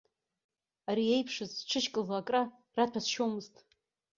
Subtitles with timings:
[0.89, 2.41] Ари иеиԥшыз сҽышькыл акра
[2.77, 3.55] раҭәасшьомызт.